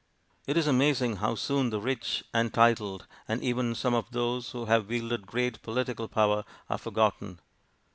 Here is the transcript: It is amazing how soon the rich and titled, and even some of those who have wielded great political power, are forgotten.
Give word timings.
It 0.47 0.57
is 0.57 0.65
amazing 0.65 1.17
how 1.17 1.35
soon 1.35 1.69
the 1.69 1.79
rich 1.79 2.23
and 2.33 2.51
titled, 2.51 3.05
and 3.27 3.43
even 3.43 3.75
some 3.75 3.93
of 3.93 4.09
those 4.09 4.49
who 4.49 4.65
have 4.65 4.87
wielded 4.87 5.27
great 5.27 5.61
political 5.61 6.07
power, 6.07 6.43
are 6.71 6.79
forgotten. 6.79 7.39